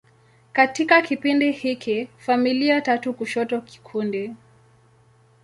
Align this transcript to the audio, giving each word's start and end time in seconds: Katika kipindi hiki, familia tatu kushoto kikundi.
Katika 0.53 1.01
kipindi 1.01 1.51
hiki, 1.51 2.09
familia 2.17 2.81
tatu 2.81 3.13
kushoto 3.13 3.61
kikundi. 3.61 4.35